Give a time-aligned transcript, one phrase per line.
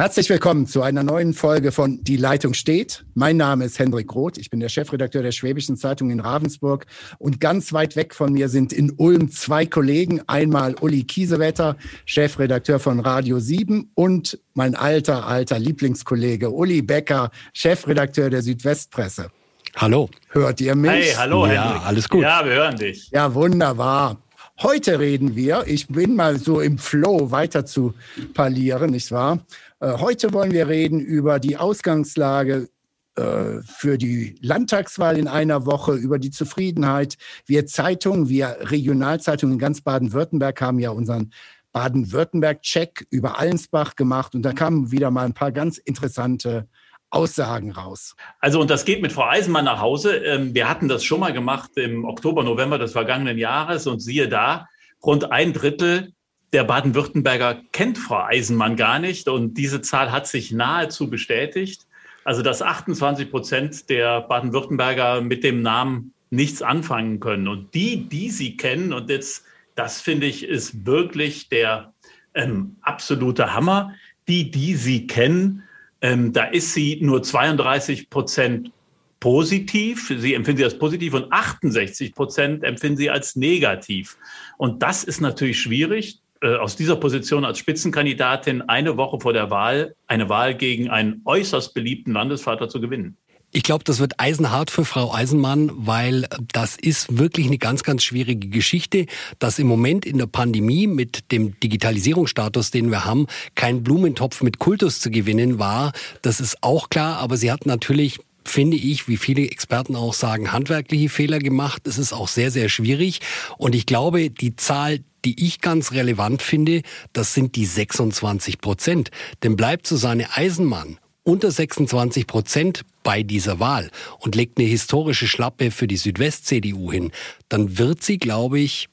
[0.00, 3.04] Herzlich willkommen zu einer neuen Folge von Die Leitung steht.
[3.12, 4.38] Mein Name ist Hendrik Roth.
[4.38, 6.86] Ich bin der Chefredakteur der Schwäbischen Zeitung in Ravensburg.
[7.18, 10.22] Und ganz weit weg von mir sind in Ulm zwei Kollegen.
[10.26, 11.76] Einmal Uli Kiesewetter,
[12.06, 19.30] Chefredakteur von Radio 7 und mein alter, alter Lieblingskollege Uli Becker, Chefredakteur der Südwestpresse.
[19.76, 20.08] Hallo.
[20.30, 20.90] Hört ihr mich?
[20.92, 21.86] Hey, hallo, Ja, Hendrik.
[21.86, 22.22] alles gut.
[22.22, 23.10] Ja, wir hören dich.
[23.10, 24.16] Ja, wunderbar.
[24.62, 27.94] Heute reden wir, ich bin mal so im Flow weiter zu
[28.34, 29.38] parlieren, nicht wahr?
[29.80, 32.68] Äh, Heute wollen wir reden über die Ausgangslage
[33.16, 37.16] äh, für die Landtagswahl in einer Woche, über die Zufriedenheit.
[37.46, 41.32] Wir Zeitungen, wir Regionalzeitungen in ganz Baden-Württemberg haben ja unseren
[41.72, 46.68] Baden-Württemberg-Check über Allensbach gemacht und da kamen wieder mal ein paar ganz interessante
[47.10, 48.14] Aussagen raus.
[48.38, 50.16] Also, und das geht mit Frau Eisenmann nach Hause.
[50.16, 54.28] Ähm, Wir hatten das schon mal gemacht im Oktober, November des vergangenen Jahres und siehe
[54.28, 54.68] da,
[55.02, 56.12] rund ein Drittel
[56.52, 61.86] der Baden-Württemberger kennt Frau Eisenmann gar nicht und diese Zahl hat sich nahezu bestätigt.
[62.24, 67.48] Also, dass 28 Prozent der Baden-Württemberger mit dem Namen nichts anfangen können.
[67.48, 71.92] Und die, die sie kennen, und jetzt, das finde ich, ist wirklich der
[72.34, 73.94] ähm, absolute Hammer.
[74.28, 75.64] Die, die sie kennen,
[76.02, 78.70] ähm, da ist sie nur 32 Prozent
[79.18, 80.12] positiv.
[80.16, 84.16] Sie empfinden sie als positiv und 68 Prozent empfinden sie als negativ.
[84.56, 89.50] Und das ist natürlich schwierig, äh, aus dieser Position als Spitzenkandidatin eine Woche vor der
[89.50, 93.16] Wahl eine Wahl gegen einen äußerst beliebten Landesvater zu gewinnen.
[93.52, 98.04] Ich glaube, das wird eisenhart für Frau Eisenmann, weil das ist wirklich eine ganz, ganz
[98.04, 99.06] schwierige Geschichte,
[99.40, 104.60] dass im Moment in der Pandemie mit dem Digitalisierungsstatus, den wir haben, kein Blumentopf mit
[104.60, 105.92] Kultus zu gewinnen war.
[106.22, 110.52] Das ist auch klar, aber sie hat natürlich finde ich, wie viele Experten auch sagen,
[110.52, 111.86] handwerkliche Fehler gemacht.
[111.86, 113.20] Es ist auch sehr, sehr schwierig.
[113.58, 119.10] Und ich glaube, die Zahl, die ich ganz relevant finde, das sind die 26 Prozent.
[119.42, 125.70] Denn bleibt Susanne Eisenmann unter 26 Prozent bei dieser Wahl und legt eine historische Schlappe
[125.70, 127.12] für die Südwest-CDU hin,
[127.48, 128.88] dann wird sie, glaube ich,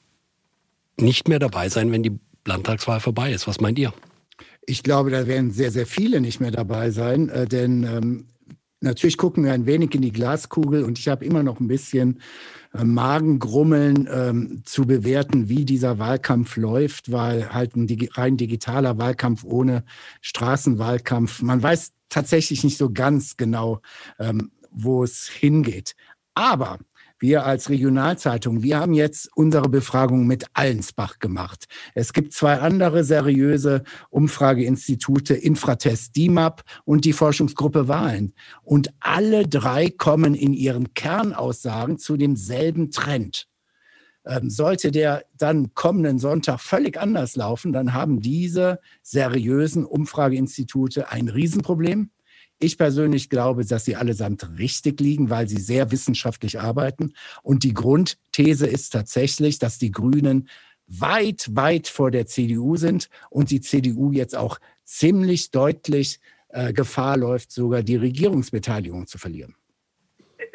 [0.98, 3.46] nicht mehr dabei sein, wenn die Landtagswahl vorbei ist.
[3.46, 3.92] Was meint ihr?
[4.66, 8.26] Ich glaube, da werden sehr, sehr viele nicht mehr dabei sein, äh, denn ähm,
[8.80, 12.20] natürlich gucken wir ein wenig in die Glaskugel und ich habe immer noch ein bisschen
[12.74, 18.98] äh, Magengrummeln ähm, zu bewerten, wie dieser Wahlkampf läuft, weil halt ein digi rein digitaler
[18.98, 19.84] Wahlkampf ohne
[20.20, 23.80] Straßenwahlkampf, man weiß tatsächlich nicht so ganz genau,
[24.18, 25.94] ähm, wo es hingeht.
[26.34, 26.78] Aber
[27.20, 31.66] wir als Regionalzeitung, wir haben jetzt unsere Befragung mit Allensbach gemacht.
[31.94, 38.34] Es gibt zwei andere seriöse Umfrageinstitute, Infratest DIMAP und die Forschungsgruppe Wahlen.
[38.62, 43.48] Und alle drei kommen in ihren Kernaussagen zu demselben Trend.
[44.28, 51.28] Ähm, sollte der dann kommenden Sonntag völlig anders laufen, dann haben diese seriösen Umfrageinstitute ein
[51.28, 52.10] Riesenproblem.
[52.60, 57.12] Ich persönlich glaube, dass sie allesamt richtig liegen, weil sie sehr wissenschaftlich arbeiten.
[57.42, 60.48] Und die Grundthese ist tatsächlich, dass die Grünen
[60.88, 67.16] weit, weit vor der CDU sind und die CDU jetzt auch ziemlich deutlich äh, Gefahr
[67.16, 69.54] läuft, sogar die Regierungsbeteiligung zu verlieren.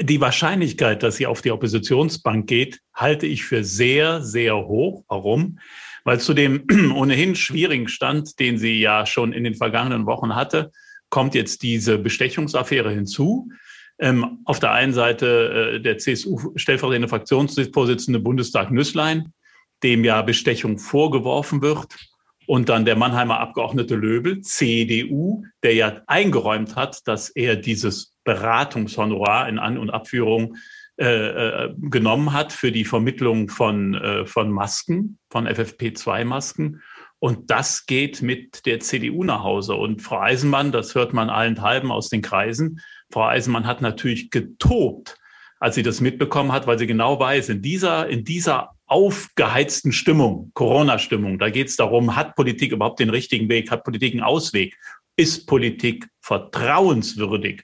[0.01, 5.03] Die Wahrscheinlichkeit, dass sie auf die Oppositionsbank geht, halte ich für sehr, sehr hoch.
[5.07, 5.59] Warum?
[6.03, 6.65] Weil zu dem
[6.95, 10.71] ohnehin schwierigen Stand, den sie ja schon in den vergangenen Wochen hatte,
[11.13, 13.51] kommt jetzt diese Bestechungsaffäre hinzu.
[13.99, 19.31] Ähm, auf der einen Seite äh, der CSU stellvertretende Fraktionsvorsitzende Bundestag Nüßlein,
[19.83, 21.95] dem ja Bestechung vorgeworfen wird.
[22.47, 29.47] Und dann der Mannheimer Abgeordnete Löbel, CDU, der ja eingeräumt hat, dass er dieses Beratungshonorar
[29.47, 30.57] in An- und Abführung
[30.99, 36.81] äh, äh, genommen hat für die Vermittlung von, äh, von Masken, von FFP2-Masken.
[37.23, 39.75] Und das geht mit der CDU nach Hause.
[39.75, 45.15] Und Frau Eisenmann, das hört man allenthalben aus den Kreisen, Frau Eisenmann hat natürlich getobt,
[45.57, 50.51] als sie das mitbekommen hat, weil sie genau weiß, in dieser, in dieser aufgeheizten Stimmung,
[50.53, 54.77] Corona-Stimmung, da geht es darum, hat Politik überhaupt den richtigen Weg, hat Politik einen Ausweg,
[55.15, 57.63] ist Politik vertrauenswürdig?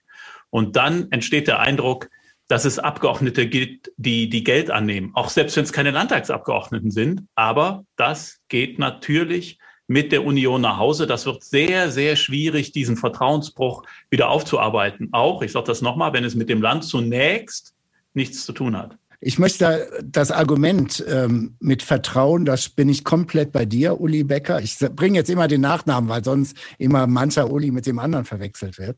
[0.51, 2.09] Und dann entsteht der Eindruck,
[2.49, 7.21] dass es Abgeordnete gibt, die, die Geld annehmen, auch selbst wenn es keine Landtagsabgeordneten sind.
[7.35, 11.05] Aber das geht natürlich mit der Union nach Hause.
[11.05, 15.09] Das wird sehr, sehr schwierig, diesen Vertrauensbruch wieder aufzuarbeiten.
[15.11, 17.75] Auch, ich sage das nochmal, wenn es mit dem Land zunächst
[18.15, 18.97] nichts zu tun hat.
[19.21, 24.59] Ich möchte das Argument ähm, mit Vertrauen, das bin ich komplett bei dir, Uli Becker.
[24.61, 28.79] Ich bringe jetzt immer den Nachnamen, weil sonst immer mancher Uli mit dem anderen verwechselt
[28.79, 28.97] wird.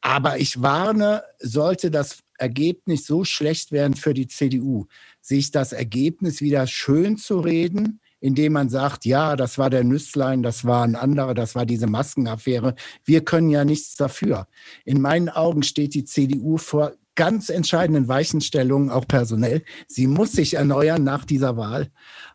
[0.00, 4.86] Aber ich warne, sollte das Ergebnis so schlecht werden für die CDU,
[5.20, 10.42] sich das Ergebnis wieder schön zu reden, indem man sagt, ja, das war der Nüsslein,
[10.42, 12.74] das war ein anderer, das war diese Maskenaffäre.
[13.04, 14.46] Wir können ja nichts dafür.
[14.84, 19.62] In meinen Augen steht die CDU vor ganz entscheidenden Weichenstellungen, auch personell.
[19.86, 21.90] Sie muss sich erneuern nach dieser Wahl.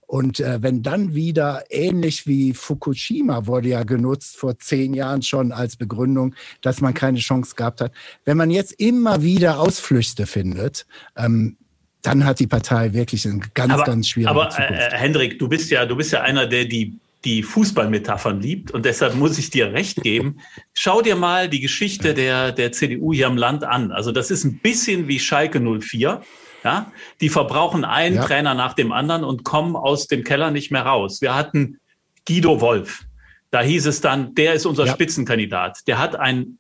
[0.06, 5.52] Und äh, wenn dann wieder ähnlich wie Fukushima wurde ja genutzt vor zehn Jahren schon
[5.52, 7.92] als Begründung, dass man keine Chance gehabt hat.
[8.24, 10.86] Wenn man jetzt immer wieder Ausflüchte findet,
[11.18, 11.58] ähm,
[12.04, 14.46] dann hat die Partei wirklich eine ganz, aber, ganz schwierige aber.
[14.46, 16.98] Aber äh, Hendrik, du bist ja, du bist ja einer, der die
[17.28, 20.38] die Fußballmetaphern liebt und deshalb muss ich dir recht geben.
[20.74, 23.92] Schau dir mal die Geschichte der, der CDU hier im Land an.
[23.92, 26.22] Also das ist ein bisschen wie Schalke 04.
[26.64, 28.24] Ja, die verbrauchen einen ja.
[28.24, 31.22] Trainer nach dem anderen und kommen aus dem Keller nicht mehr raus.
[31.22, 31.80] Wir hatten
[32.26, 33.04] Guido Wolf.
[33.52, 34.94] Da hieß es dann, der ist unser ja.
[34.94, 35.80] Spitzenkandidat.
[35.86, 36.60] Der hat ein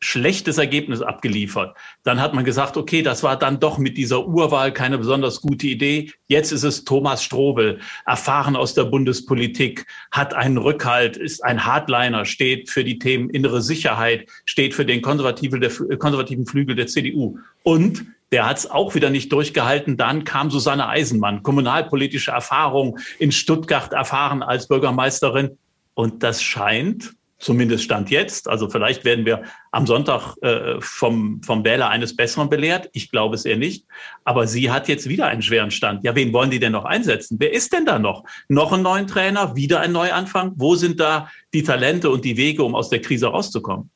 [0.00, 1.76] schlechtes Ergebnis abgeliefert.
[2.04, 5.66] Dann hat man gesagt, okay, das war dann doch mit dieser Urwahl keine besonders gute
[5.66, 6.12] Idee.
[6.28, 12.24] Jetzt ist es Thomas Strobel, erfahren aus der Bundespolitik, hat einen Rückhalt, ist ein Hardliner,
[12.24, 17.38] steht für die Themen innere Sicherheit, steht für den konservativen, Flügel der CDU.
[17.64, 19.96] Und der hat es auch wieder nicht durchgehalten.
[19.96, 25.58] Dann kam Susanne Eisenmann, kommunalpolitische Erfahrung in Stuttgart erfahren als Bürgermeisterin.
[25.94, 28.48] Und das scheint Zumindest Stand jetzt.
[28.48, 32.90] Also vielleicht werden wir am Sonntag äh, vom, vom Wähler eines Besseren belehrt.
[32.92, 33.86] Ich glaube es eher nicht.
[34.24, 36.02] Aber sie hat jetzt wieder einen schweren Stand.
[36.02, 37.36] Ja, wen wollen die denn noch einsetzen?
[37.40, 38.24] Wer ist denn da noch?
[38.48, 39.54] Noch einen neuen Trainer?
[39.54, 40.52] Wieder ein Neuanfang?
[40.56, 43.88] Wo sind da die Talente und die Wege, um aus der Krise rauszukommen?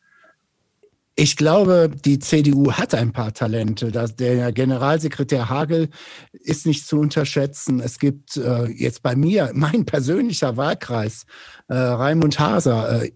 [1.14, 3.90] Ich glaube, die CDU hat ein paar Talente.
[3.90, 5.90] Der Generalsekretär Hagel
[6.32, 7.80] ist nicht zu unterschätzen.
[7.80, 11.26] Es gibt äh, jetzt bei mir, mein persönlicher Wahlkreis,
[11.68, 13.12] äh, Raimund Haser, äh,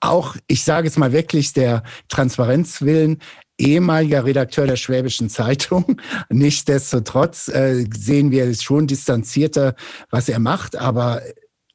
[0.00, 3.18] auch, ich sage es mal wirklich, der Transparenz willen,
[3.58, 6.00] ehemaliger Redakteur der Schwäbischen Zeitung.
[6.28, 9.74] Nichtsdestotrotz äh, sehen wir schon distanzierter,
[10.10, 11.22] was er macht, aber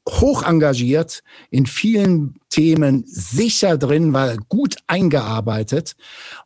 [0.10, 1.22] hoch engagiert,
[1.52, 5.96] in vielen Themen sicher drin, weil gut eingearbeitet.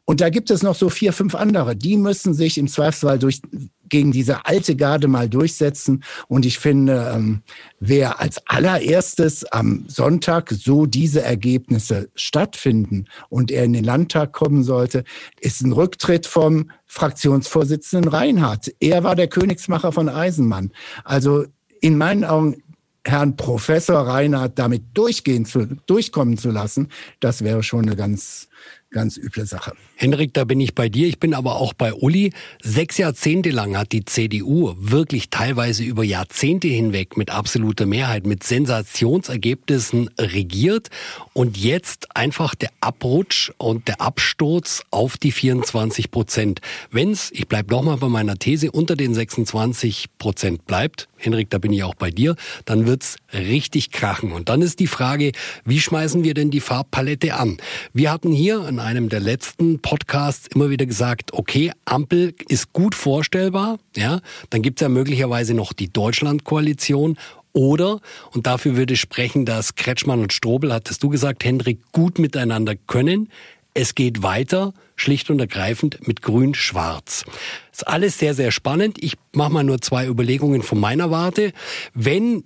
[0.04, 1.76] Und da gibt es noch so vier, fünf andere.
[1.76, 3.42] Die müssen sich im Zweifelsfall durch,
[3.88, 6.04] gegen diese alte Garde mal durchsetzen.
[6.28, 7.42] Und ich finde, ähm,
[7.80, 14.64] wer als allererstes am Sonntag so diese Ergebnisse stattfinden und er in den Landtag kommen
[14.64, 15.06] sollte,
[15.40, 18.74] ist ein Rücktritt vom Fraktionsvorsitzenden Reinhardt.
[18.80, 20.72] Er war der Königsmacher von Eisenmann.
[21.04, 21.46] Also
[21.82, 22.64] in meinen Augen
[23.06, 28.48] Herrn Professor Reinhardt damit durchgehen zu, durchkommen zu lassen, das wäre schon eine ganz,
[28.90, 29.74] ganz üble Sache.
[29.96, 31.08] Henrik, da bin ich bei dir.
[31.08, 32.34] Ich bin aber auch bei Uli.
[32.64, 38.44] Sechs Jahrzehnte lang hat die CDU wirklich teilweise über Jahrzehnte hinweg mit absoluter Mehrheit, mit
[38.44, 40.90] Sensationsergebnissen regiert.
[41.34, 46.62] Und jetzt einfach der Abrutsch und der Absturz auf die 24 Prozent.
[46.90, 51.58] Wenn es, ich bleibe nochmal bei meiner These, unter den 26 Prozent bleibt, Henrik, da
[51.58, 52.36] bin ich auch bei dir,
[52.66, 54.32] dann wird's richtig krachen.
[54.32, 55.32] Und dann ist die Frage,
[55.66, 57.58] wie schmeißen wir denn die Farbpalette an?
[57.94, 62.96] Wir hatten hier in einem der letzten Podcasts immer wieder gesagt, okay, Ampel ist gut
[62.96, 67.18] vorstellbar, ja, dann gibt's ja möglicherweise noch die Deutschlandkoalition
[67.56, 68.02] oder,
[68.34, 73.30] und dafür würde sprechen, dass Kretschmann und Strobel, hattest du gesagt, Hendrik, gut miteinander können.
[73.74, 77.26] Es geht weiter, schlicht und ergreifend mit Grün-Schwarz.
[77.72, 79.02] Ist alles sehr, sehr spannend.
[79.04, 81.52] Ich mache mal nur zwei Überlegungen von meiner Warte.
[81.94, 82.44] Wenn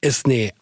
[0.00, 0.52] es eine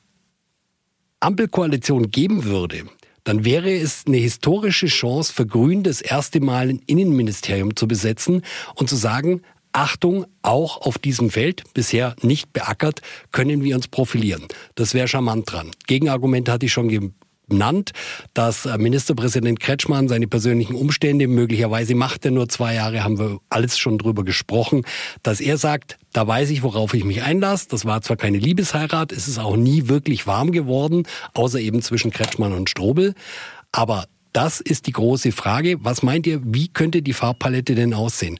[1.20, 2.84] Ampelkoalition geben würde,
[3.24, 8.42] dann wäre es eine historische Chance für Grün, das erste Mal ein Innenministerium zu besetzen
[8.74, 13.00] und zu sagen, Achtung, auch auf diesem Feld, bisher nicht beackert,
[13.30, 14.46] können wir uns profilieren.
[14.74, 15.70] Das wäre charmant dran.
[15.86, 16.88] Gegenargumente hatte ich schon
[17.48, 17.92] benannt,
[18.34, 23.38] dass äh, Ministerpräsident Kretschmann seine persönlichen Umstände, möglicherweise macht er nur zwei Jahre, haben wir
[23.50, 24.84] alles schon drüber gesprochen,
[25.22, 27.68] dass er sagt, da weiß ich, worauf ich mich einlasse.
[27.68, 32.10] Das war zwar keine Liebesheirat, es ist auch nie wirklich warm geworden, außer eben zwischen
[32.10, 33.14] Kretschmann und Strobel.
[33.72, 35.76] Aber das ist die große Frage.
[35.84, 38.38] Was meint ihr, wie könnte die Farbpalette denn aussehen?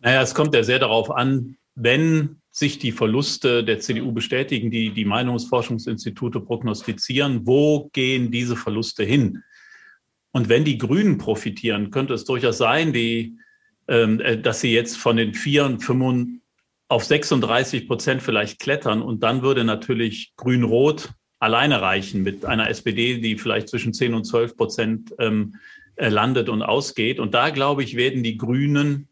[0.00, 4.90] Naja, es kommt ja sehr darauf an, wenn sich die Verluste der CDU bestätigen, die
[4.90, 9.42] die Meinungsforschungsinstitute prognostizieren, wo gehen diese Verluste hin?
[10.32, 13.36] Und wenn die Grünen profitieren, könnte es durchaus sein, die,
[13.86, 16.40] ähm, äh, dass sie jetzt von den 4, 5
[16.88, 19.02] auf 36 Prozent vielleicht klettern.
[19.02, 24.24] Und dann würde natürlich Grün-Rot alleine reichen mit einer SPD, die vielleicht zwischen 10 und
[24.24, 25.54] 12 Prozent ähm,
[25.96, 27.20] äh, landet und ausgeht.
[27.20, 29.07] Und da, glaube ich, werden die Grünen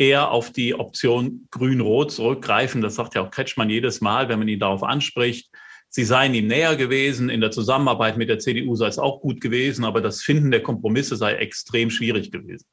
[0.00, 2.80] eher auf die Option Grün-Rot zurückgreifen.
[2.80, 5.50] Das sagt ja auch Kretschmann jedes Mal, wenn man ihn darauf anspricht.
[5.90, 7.28] Sie seien ihm näher gewesen.
[7.28, 10.62] In der Zusammenarbeit mit der CDU sei es auch gut gewesen, aber das Finden der
[10.62, 12.66] Kompromisse sei extrem schwierig gewesen.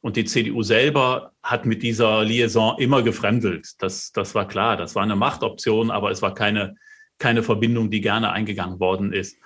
[0.00, 3.74] Und die CDU selber hat mit dieser Liaison immer gefremdelt.
[3.80, 4.78] Das, das war klar.
[4.78, 6.76] Das war eine Machtoption, aber es war keine,
[7.18, 9.36] keine Verbindung, die gerne eingegangen worden ist.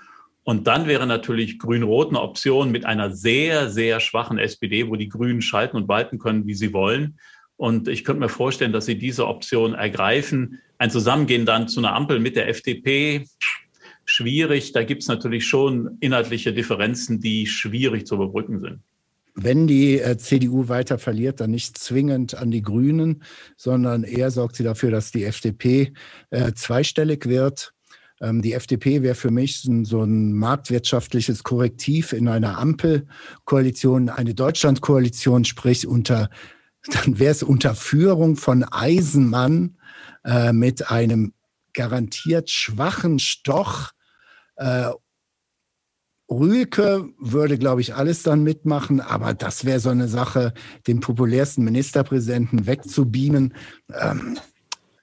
[0.44, 5.08] Und dann wäre natürlich Grün-Rot eine Option mit einer sehr, sehr schwachen SPD, wo die
[5.08, 7.18] Grünen schalten und walten können, wie sie wollen.
[7.56, 10.60] Und ich könnte mir vorstellen, dass sie diese Option ergreifen.
[10.78, 13.26] Ein Zusammengehen dann zu einer Ampel mit der FDP,
[14.04, 14.72] schwierig.
[14.72, 18.80] Da gibt es natürlich schon inhaltliche Differenzen, die schwierig zu überbrücken sind
[19.34, 23.22] wenn die äh, CDU weiter verliert, dann nicht zwingend an die Grünen,
[23.56, 25.92] sondern eher sorgt sie dafür, dass die FDP
[26.30, 27.72] äh, zweistellig wird.
[28.20, 35.44] Ähm, die FDP wäre für mich so ein marktwirtschaftliches Korrektiv in einer Ampelkoalition, eine Deutschlandkoalition,
[35.44, 36.30] sprich unter,
[36.90, 39.76] dann wäre es unter Führung von Eisenmann
[40.24, 41.32] äh, mit einem
[41.72, 43.90] garantiert schwachen Stoch
[44.56, 44.90] äh,
[46.30, 50.54] Rühlke würde, glaube ich, alles dann mitmachen, aber das wäre so eine Sache,
[50.86, 53.54] den populärsten Ministerpräsidenten wegzubeamen.
[53.92, 54.38] Ähm,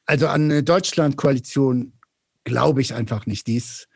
[0.06, 1.94] also an eine Deutschland-Koalition
[2.52, 3.48] glaube ich einfach nicht.
[3.48, 3.88] Dies,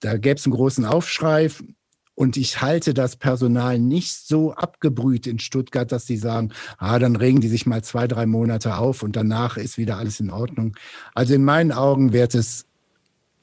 [0.00, 1.48] da gäbe es einen großen Aufschrei.
[2.16, 7.16] Und ich halte das Personal nicht so abgebrüht in Stuttgart, dass sie sagen, ah, dann
[7.16, 10.76] regen die sich mal zwei, drei Monate auf und danach ist wieder alles in Ordnung.
[11.14, 12.66] Also in meinen Augen wird es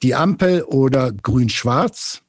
[0.02, 2.22] die Ampel oder Grün-Schwarz.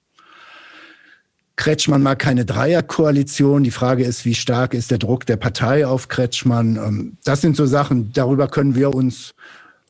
[1.56, 3.64] Kretschmann mag keine Dreierkoalition.
[3.64, 6.76] Die Frage ist, wie stark ist der Druck der Partei auf Kretschmann?
[6.76, 9.34] Ähm, das sind so Sachen, darüber können wir uns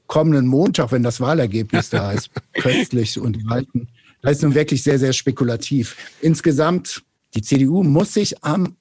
[0.07, 3.87] kommenden Montag, wenn das Wahlergebnis da ist, plötzlich unterhalten.
[4.21, 5.95] Das ist nun wirklich sehr, sehr spekulativ.
[6.21, 7.03] Insgesamt,
[7.35, 8.75] die CDU muss sich am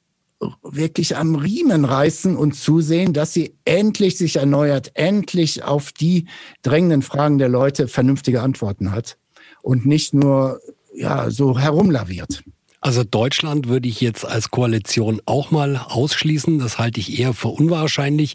[0.63, 6.27] wirklich am Riemen reißen und zusehen, dass sie endlich sich erneuert, endlich auf die
[6.63, 9.19] drängenden Fragen der Leute vernünftige Antworten hat
[9.63, 10.61] und nicht nur
[10.95, 12.43] ja so herumlaviert.
[12.83, 16.59] Also Deutschland würde ich jetzt als Koalition auch mal ausschließen.
[16.59, 18.35] Das halte ich eher für unwahrscheinlich.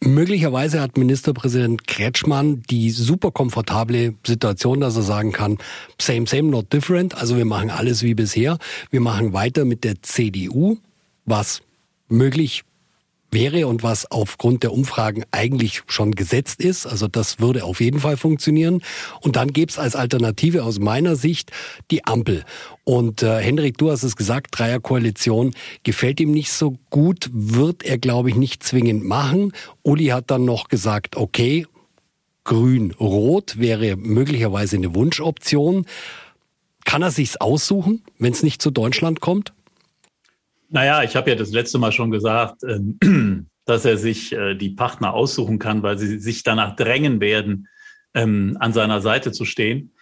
[0.00, 5.58] Möglicherweise hat Ministerpräsident Kretschmann die super komfortable Situation, dass er sagen kann,
[6.00, 7.14] same, same, not different.
[7.14, 8.58] Also wir machen alles wie bisher.
[8.90, 10.76] Wir machen weiter mit der CDU,
[11.24, 11.62] was
[12.08, 12.64] möglich
[13.34, 16.86] wäre und was aufgrund der Umfragen eigentlich schon gesetzt ist.
[16.86, 18.82] Also das würde auf jeden Fall funktionieren.
[19.20, 21.50] Und dann gäbe es als Alternative aus meiner Sicht
[21.90, 22.44] die Ampel.
[22.84, 27.98] Und äh, Henrik, du hast es gesagt, Dreierkoalition gefällt ihm nicht so gut, wird er,
[27.98, 29.52] glaube ich, nicht zwingend machen.
[29.82, 31.66] Uli hat dann noch gesagt, okay,
[32.44, 35.86] grün-rot wäre möglicherweise eine Wunschoption.
[36.84, 39.52] Kann er sich's aussuchen, wenn es nicht zu Deutschland kommt?
[40.74, 42.98] Naja, ich habe ja das letzte Mal schon gesagt, ähm,
[43.64, 47.68] dass er sich äh, die Partner aussuchen kann, weil sie sich danach drängen werden,
[48.12, 49.94] ähm, an seiner Seite zu stehen.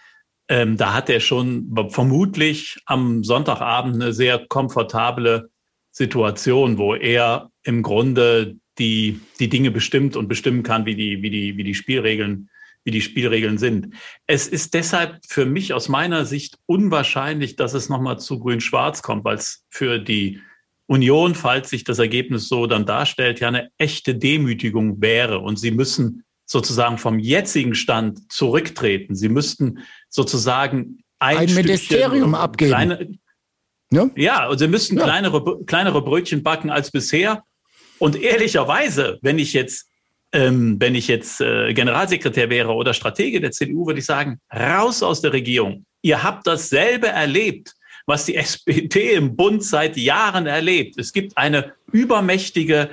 [0.49, 5.51] Ähm, da hat er schon vermutlich am Sonntagabend eine sehr komfortable
[5.91, 11.29] Situation, wo er im Grunde die, die Dinge bestimmt und bestimmen kann, wie die, wie
[11.29, 12.49] die, wie die Spielregeln
[12.85, 13.95] wie die Spielregeln sind.
[14.27, 19.23] Es ist deshalb für mich aus meiner Sicht unwahrscheinlich, dass es nochmal zu Grün-Schwarz kommt,
[19.25, 20.41] weil es für die
[20.93, 25.39] Union, falls sich das Ergebnis so dann darstellt, ja eine echte Demütigung wäre.
[25.39, 29.15] Und sie müssen sozusagen vom jetzigen Stand zurücktreten.
[29.15, 29.79] Sie müssten
[30.11, 32.71] sozusagen ein, ein Ministerium abgeben.
[32.71, 33.19] Kleine,
[33.91, 34.11] ja?
[34.17, 35.05] ja, und sie müssten ja.
[35.05, 37.43] kleinere, kleinere Brötchen backen als bisher.
[37.99, 39.89] Und ehrlicherweise, wenn ich jetzt,
[40.33, 45.03] ähm, wenn ich jetzt äh, Generalsekretär wäre oder Stratege der CDU, würde ich sagen, raus
[45.03, 45.87] aus der Regierung.
[46.03, 47.73] Ihr habt dasselbe erlebt
[48.07, 50.99] was die SPD im Bund seit Jahren erlebt.
[50.99, 52.91] Es gibt eine übermächtige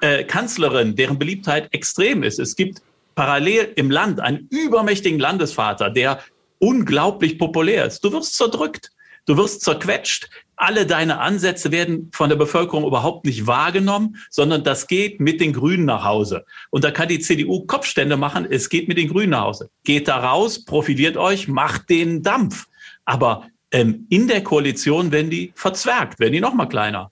[0.00, 2.38] äh, Kanzlerin, deren Beliebtheit extrem ist.
[2.38, 2.82] Es gibt
[3.14, 6.20] parallel im Land einen übermächtigen Landesvater, der
[6.58, 8.02] unglaublich populär ist.
[8.04, 8.92] Du wirst zerdrückt,
[9.26, 10.30] du wirst zerquetscht.
[10.56, 15.54] Alle deine Ansätze werden von der Bevölkerung überhaupt nicht wahrgenommen, sondern das geht mit den
[15.54, 16.44] Grünen nach Hause.
[16.68, 19.70] Und da kann die CDU Kopfstände machen, es geht mit den Grünen nach Hause.
[19.84, 22.66] Geht da raus, profiliert euch, macht den Dampf.
[23.06, 27.10] Aber ähm, in der Koalition werden die verzwergt, werden die noch mal kleiner.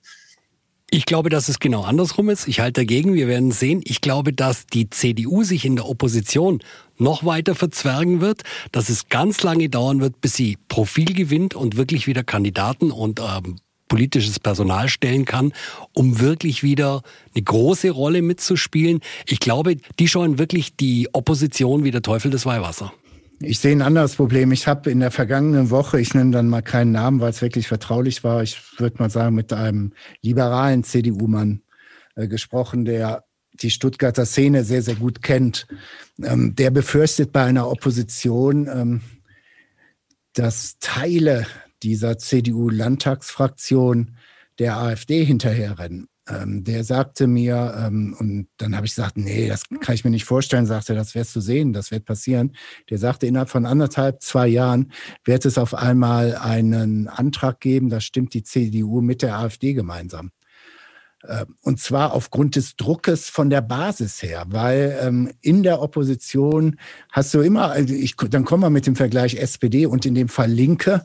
[0.91, 2.49] Ich glaube, dass es genau andersrum ist.
[2.49, 3.13] Ich halte dagegen.
[3.13, 3.83] Wir werden sehen.
[3.85, 6.61] Ich glaube, dass die CDU sich in der Opposition
[6.97, 11.77] noch weiter verzwergen wird, dass es ganz lange dauern wird, bis sie Profil gewinnt und
[11.77, 13.57] wirklich wieder Kandidaten und ähm,
[13.89, 15.53] politisches Personal stellen kann,
[15.93, 17.03] um wirklich wieder
[17.35, 19.01] eine große Rolle mitzuspielen.
[19.27, 22.93] Ich glaube, die scheuen wirklich die Opposition wie der Teufel des Weihwasser.
[23.41, 24.51] Ich sehe ein anderes Problem.
[24.51, 27.69] Ich habe in der vergangenen Woche, ich nenne dann mal keinen Namen, weil es wirklich
[27.69, 29.93] vertraulich war, ich würde mal sagen, mit einem
[30.23, 31.63] liberalen CDU-Mann
[32.17, 35.69] äh, gesprochen, der die Stuttgarter Szene sehr, sehr gut kennt.
[36.23, 39.03] Ähm, der befürchtet bei einer Opposition, ähm,
[40.33, 41.47] dass Teile
[41.83, 44.17] dieser CDU-Landtagsfraktion
[44.59, 46.09] der AfD hinterherrennen.
[46.29, 50.11] Ähm, der sagte mir, ähm, und dann habe ich gesagt, nee, das kann ich mir
[50.11, 52.55] nicht vorstellen, sagte, das wirst du sehen, das wird passieren.
[52.91, 54.93] Der sagte, innerhalb von anderthalb, zwei Jahren
[55.25, 60.31] wird es auf einmal einen Antrag geben, da stimmt die CDU mit der AfD gemeinsam.
[61.23, 66.79] Äh, und zwar aufgrund des Druckes von der Basis her, weil ähm, in der Opposition
[67.11, 70.29] hast du immer, also ich, dann kommen wir mit dem Vergleich SPD und in dem
[70.29, 71.05] Fall Linke.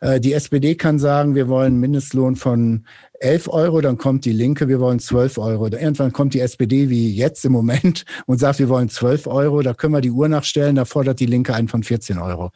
[0.00, 2.86] Äh, die SPD kann sagen, wir wollen Mindestlohn von
[3.24, 5.66] 11 Euro, dann kommt die Linke, wir wollen 12 Euro.
[5.66, 9.62] Irgendwann kommt die SPD wie jetzt im Moment und sagt, wir wollen 12 Euro.
[9.62, 12.50] Da können wir die Uhr nachstellen, da fordert die Linke einen von 14 Euro.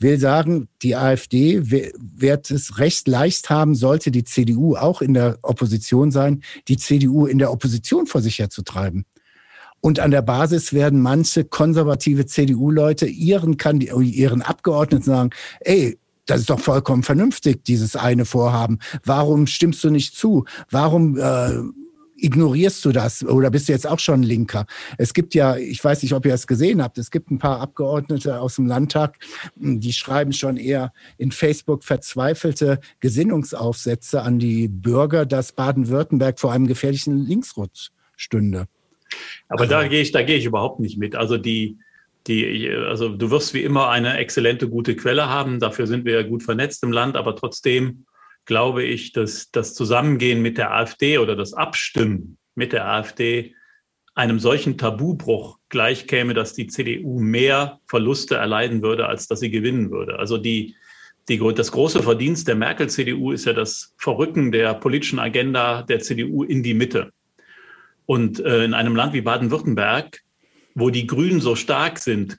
[0.00, 5.38] Will sagen, die AfD wird es recht leicht haben, sollte die CDU auch in der
[5.42, 9.04] Opposition sein, die CDU in der Opposition vor sich herzutreiben.
[9.80, 13.56] Und an der Basis werden manche konservative CDU-Leute ihren,
[14.00, 15.96] ihren Abgeordneten sagen, ey,
[16.28, 18.78] das ist doch vollkommen vernünftig, dieses eine Vorhaben.
[19.04, 20.44] Warum stimmst du nicht zu?
[20.70, 21.62] Warum äh,
[22.16, 24.66] ignorierst du das oder bist du jetzt auch schon Linker?
[24.98, 27.60] Es gibt ja, ich weiß nicht, ob ihr es gesehen habt, es gibt ein paar
[27.60, 29.16] Abgeordnete aus dem Landtag,
[29.56, 36.66] die schreiben schon eher in Facebook verzweifelte Gesinnungsaufsätze an die Bürger, dass Baden-Württemberg vor einem
[36.66, 38.66] gefährlichen Linksrutsch stünde.
[39.48, 41.16] Aber also, da gehe ich, da gehe ich überhaupt nicht mit.
[41.16, 41.78] Also die,
[42.26, 45.60] die, also du wirst wie immer eine exzellente, gute Quelle haben.
[45.60, 48.06] Dafür sind wir ja gut vernetzt im Land, aber trotzdem
[48.44, 53.54] glaube ich, dass das Zusammengehen mit der AfD oder das Abstimmen mit der AfD
[54.14, 59.92] einem solchen Tabubruch gleichkäme, dass die CDU mehr Verluste erleiden würde, als dass sie gewinnen
[59.92, 60.18] würde.
[60.18, 60.74] Also die,
[61.28, 66.42] die, das große Verdienst der Merkel-CDU ist ja das Verrücken der politischen Agenda der CDU
[66.42, 67.12] in die Mitte.
[68.06, 70.20] Und äh, in einem Land wie Baden-Württemberg
[70.78, 72.38] wo die Grünen so stark sind,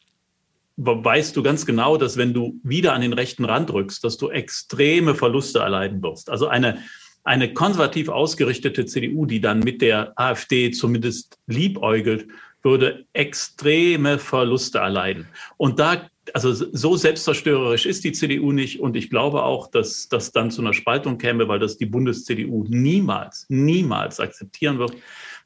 [0.78, 4.30] weißt du ganz genau, dass wenn du wieder an den rechten Rand rückst, dass du
[4.30, 6.30] extreme Verluste erleiden wirst.
[6.30, 6.80] Also eine,
[7.26, 12.28] eine konservativ ausgerichtete CDU, die dann mit der AfD zumindest liebäugelt,
[12.64, 15.28] würde extreme Verluste erleiden.
[15.58, 18.80] Und da, also so selbstzerstörerisch ist die CDU nicht.
[18.80, 22.66] Und ich glaube auch, dass das dann zu einer Spaltung käme, weil das die Bundes-CDU
[22.70, 24.94] niemals, niemals akzeptieren wird,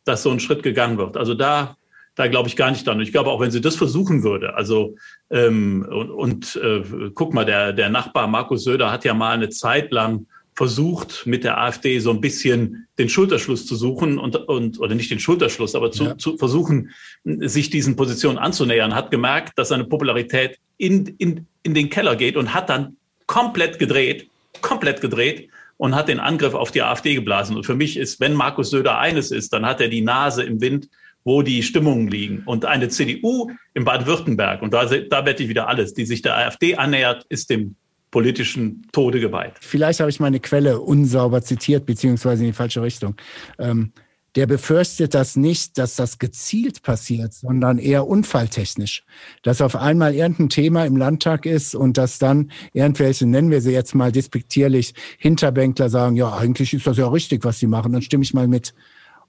[0.06, 1.18] dass so ein Schritt gegangen wird.
[1.18, 1.76] Also da
[2.16, 2.98] da glaube ich gar nicht dran.
[2.98, 4.96] Und ich glaube, auch wenn sie das versuchen würde, also
[5.30, 9.50] ähm, und, und äh, guck mal, der, der Nachbar Markus Söder hat ja mal eine
[9.50, 14.80] Zeit lang versucht, mit der AfD so ein bisschen den Schulterschluss zu suchen und, und
[14.80, 16.18] oder nicht den Schulterschluss, aber zu, ja.
[16.18, 16.92] zu versuchen,
[17.24, 22.38] sich diesen Positionen anzunähern, hat gemerkt, dass seine Popularität in, in, in den Keller geht
[22.38, 24.28] und hat dann komplett gedreht,
[24.62, 27.56] komplett gedreht und hat den Angriff auf die AfD geblasen.
[27.56, 30.62] Und für mich ist, wenn Markus Söder eines ist, dann hat er die Nase im
[30.62, 30.88] Wind
[31.24, 32.44] wo die Stimmungen liegen.
[32.46, 36.38] Und eine CDU in Baden-Württemberg, und da, da wette ich wieder alles, die sich der
[36.38, 37.76] AfD annähert, ist dem
[38.12, 39.54] politischen Tode geweiht.
[39.60, 43.16] Vielleicht habe ich meine Quelle unsauber zitiert, beziehungsweise in die falsche Richtung.
[43.58, 43.92] Ähm,
[44.36, 49.04] der befürchtet das nicht, dass das gezielt passiert, sondern eher unfalltechnisch.
[49.44, 53.72] Dass auf einmal irgendein Thema im Landtag ist und dass dann irgendwelche, nennen wir sie
[53.72, 58.02] jetzt mal despektierlich, Hinterbänkler sagen, ja, eigentlich ist das ja richtig, was sie machen, dann
[58.02, 58.74] stimme ich mal mit.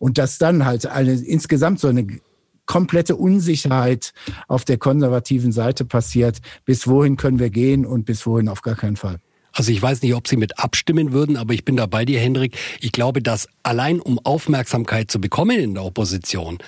[0.04, 2.06] Und dass dann halt eine, insgesamt so eine
[2.66, 4.12] komplette Unsicherheit
[4.48, 6.42] auf der konservativen Seite passiert.
[6.66, 9.18] Bis wohin können wir gehen und bis wohin auf gar keinen Fall.
[9.54, 12.20] Also ich weiß nicht, ob Sie mit abstimmen würden, aber ich bin da bei dir,
[12.20, 12.54] Hendrik.
[12.80, 16.58] Ich glaube, dass allein um Aufmerksamkeit zu bekommen in der Opposition,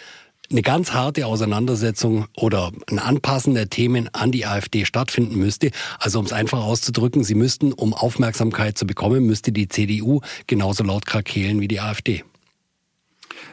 [0.50, 5.72] eine ganz harte Auseinandersetzung oder ein Anpassen der Themen an die AfD stattfinden müsste.
[5.98, 10.84] Also um es einfach auszudrücken, sie müssten, um Aufmerksamkeit zu bekommen, müsste die CDU genauso
[10.84, 12.24] laut krakehlen wie die AfD.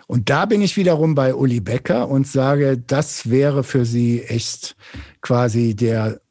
[0.07, 4.75] Und da bin ich wiederum bei Uli Becker und sage, das wäre für sie echt
[5.21, 6.21] quasi der,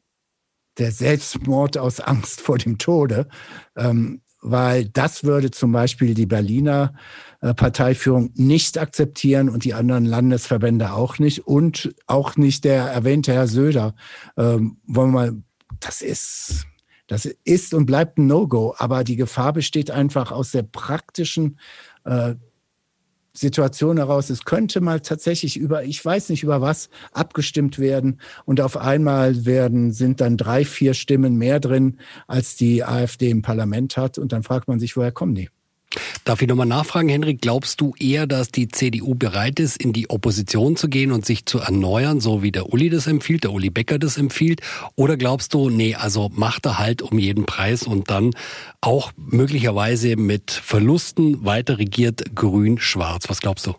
[0.78, 3.28] der Selbstmord aus Angst vor dem Tode.
[3.76, 6.94] Ähm, weil das würde zum Beispiel die Berliner
[7.40, 13.32] äh, Parteiführung nicht akzeptieren und die anderen Landesverbände auch nicht und auch nicht der erwähnte
[13.32, 13.94] Herr Söder.
[14.36, 15.42] Ähm, wollen wir mal,
[15.78, 16.66] das ist,
[17.06, 21.58] das ist und bleibt ein No-Go, aber die Gefahr besteht einfach aus der praktischen
[22.04, 22.34] äh,
[23.32, 28.20] Situation heraus, es könnte mal tatsächlich über, ich weiß nicht über was, abgestimmt werden.
[28.44, 33.42] Und auf einmal werden, sind dann drei, vier Stimmen mehr drin, als die AfD im
[33.42, 34.18] Parlament hat.
[34.18, 35.48] Und dann fragt man sich, woher kommen die?
[36.24, 40.08] Darf ich nochmal nachfragen, Henrik, glaubst du eher, dass die CDU bereit ist, in die
[40.10, 43.70] Opposition zu gehen und sich zu erneuern, so wie der Uli das empfiehlt, der Uli
[43.70, 44.60] Becker das empfiehlt?
[44.94, 48.30] Oder glaubst du, nee, also macht er halt um jeden Preis und dann
[48.80, 53.28] auch möglicherweise mit Verlusten weiter regiert grün-schwarz?
[53.28, 53.74] Was glaubst du?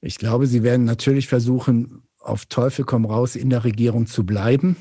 [0.00, 4.76] Ich glaube, sie werden natürlich versuchen, auf Teufel komm raus in der Regierung zu bleiben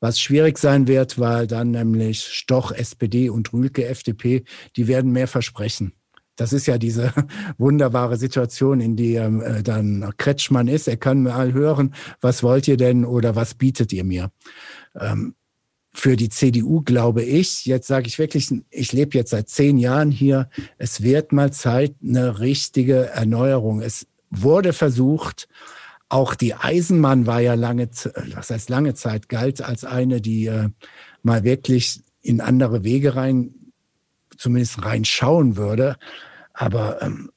[0.00, 4.44] was schwierig sein wird, weil dann nämlich Stoch SPD und Rühlke FDP,
[4.76, 5.92] die werden mehr versprechen.
[6.36, 7.12] Das ist ja diese
[7.58, 10.86] wunderbare Situation, in die ähm, äh, dann Kretschmann ist.
[10.86, 14.30] Er kann mal hören, was wollt ihr denn oder was bietet ihr mir?
[14.98, 15.34] Ähm,
[15.94, 20.10] für die CDU glaube ich, jetzt sage ich wirklich, ich lebe jetzt seit zehn Jahren
[20.10, 23.80] hier, es wird mal Zeit, eine richtige Erneuerung.
[23.80, 25.48] Es wurde versucht,
[26.08, 27.88] auch die Eisenbahn war ja lange,
[28.34, 30.68] was heißt lange Zeit, galt als eine, die äh,
[31.22, 33.54] mal wirklich in andere Wege rein,
[34.36, 35.96] zumindest reinschauen würde.
[36.52, 37.30] Aber ähm,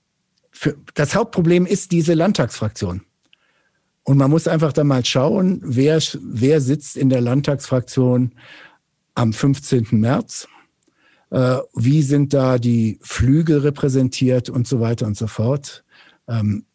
[0.51, 3.01] für, das Hauptproblem ist diese Landtagsfraktion.
[4.03, 8.33] Und man muss einfach da mal schauen, wer, wer sitzt in der Landtagsfraktion
[9.15, 9.87] am 15.
[9.91, 10.47] März.
[11.31, 15.83] Äh, wie sind da die Flügel repräsentiert und so weiter und so fort.
[16.27, 16.65] Ähm,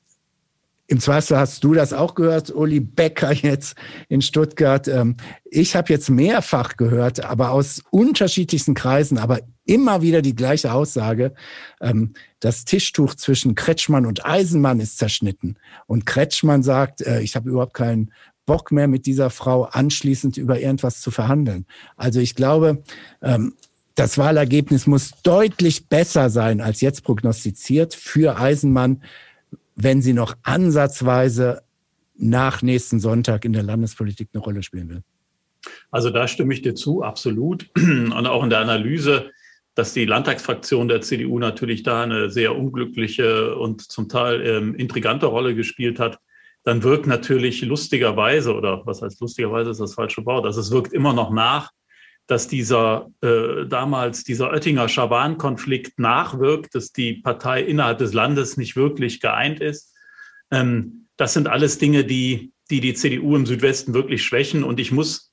[0.86, 3.76] im Zweifel hast du das auch gehört, Uli Becker jetzt
[4.08, 4.86] in Stuttgart.
[4.86, 10.72] Ähm, ich habe jetzt mehrfach gehört, aber aus unterschiedlichsten Kreisen, aber immer wieder die gleiche
[10.72, 11.32] Aussage.
[11.80, 15.56] Ähm, das Tischtuch zwischen Kretschmann und Eisenmann ist zerschnitten.
[15.86, 18.12] Und Kretschmann sagt, äh, ich habe überhaupt keinen
[18.44, 21.64] Bock mehr mit dieser Frau anschließend über irgendwas zu verhandeln.
[21.96, 22.82] Also ich glaube,
[23.22, 23.54] ähm,
[23.94, 29.02] das Wahlergebnis muss deutlich besser sein als jetzt prognostiziert für Eisenmann
[29.74, 31.62] wenn sie noch ansatzweise
[32.16, 35.02] nach nächsten Sonntag in der Landespolitik eine Rolle spielen will.
[35.90, 37.68] Also da stimme ich dir zu, absolut.
[37.76, 39.30] Und auch in der Analyse,
[39.74, 45.26] dass die Landtagsfraktion der CDU natürlich da eine sehr unglückliche und zum Teil ähm, intrigante
[45.26, 46.18] Rolle gespielt hat,
[46.62, 50.92] dann wirkt natürlich lustigerweise, oder was heißt lustigerweise ist das falsche Wort, also es wirkt
[50.92, 51.70] immer noch nach,
[52.26, 58.76] dass dieser äh, damals dieser Oettinger Schaban-Konflikt nachwirkt, dass die Partei innerhalb des Landes nicht
[58.76, 59.94] wirklich geeint ist.
[60.50, 64.64] Ähm, das sind alles Dinge, die, die die CDU im Südwesten wirklich schwächen.
[64.64, 65.32] Und ich muss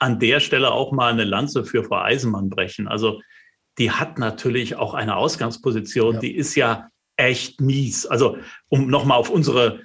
[0.00, 2.88] an der Stelle auch mal eine Lanze für Frau Eisenmann brechen.
[2.88, 3.20] Also
[3.78, 6.20] die hat natürlich auch eine Ausgangsposition, ja.
[6.20, 8.06] die ist ja echt mies.
[8.06, 9.80] Also um nochmal auf unsere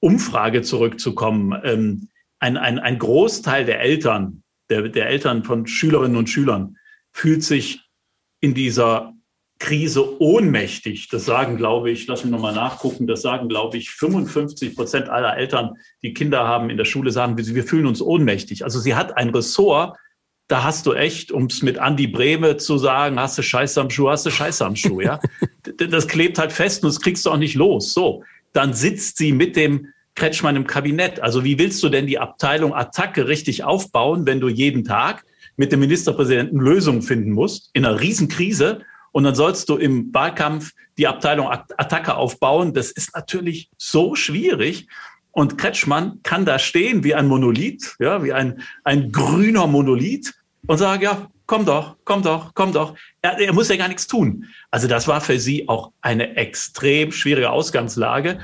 [0.00, 2.08] Umfrage zurückzukommen, ähm,
[2.40, 6.76] ein, ein, ein Großteil der Eltern der, der Eltern von Schülerinnen und Schülern
[7.12, 7.80] fühlt sich
[8.40, 9.14] in dieser
[9.58, 11.08] Krise ohnmächtig.
[11.08, 15.36] Das sagen, glaube ich, lass mich nochmal nachgucken, das sagen, glaube ich, 55 Prozent aller
[15.36, 18.62] Eltern, die Kinder haben in der Schule, sagen, wir fühlen uns ohnmächtig.
[18.64, 19.96] Also sie hat ein Ressort,
[20.46, 23.90] da hast du echt, um es mit Andi Breme zu sagen, hast du Scheiße am
[23.90, 25.20] Schuh, hast du Scheiße am Schuh, ja.
[25.90, 27.92] das klebt halt fest und das kriegst du auch nicht los.
[27.92, 31.20] So, dann sitzt sie mit dem Kretschmann im Kabinett.
[31.20, 35.24] Also wie willst du denn die Abteilung Attacke richtig aufbauen, wenn du jeden Tag
[35.56, 40.72] mit dem Ministerpräsidenten Lösungen finden musst, in einer Riesenkrise, und dann sollst du im Wahlkampf
[40.98, 42.74] die Abteilung Attacke aufbauen.
[42.74, 44.86] Das ist natürlich so schwierig.
[45.30, 50.34] Und Kretschmann kann da stehen wie ein Monolith, ja, wie ein, ein grüner Monolith
[50.66, 52.94] und sagen, ja, komm doch, komm doch, komm doch.
[53.22, 54.44] Er, er muss ja gar nichts tun.
[54.70, 58.38] Also das war für sie auch eine extrem schwierige Ausgangslage.